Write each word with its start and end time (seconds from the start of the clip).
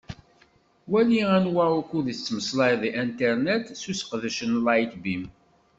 Wali 0.91 1.17
anwa 1.35 1.65
ukud 1.79 2.05
i 2.13 2.13
tettmeslayeḍ 2.17 2.77
di 2.83 2.89
Internet 3.05 3.65
s 3.79 3.81
useqdec 3.91 4.37
n 4.43 4.51
Lightbeam. 4.65 5.23